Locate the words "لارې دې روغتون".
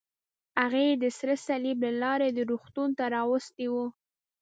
2.01-2.89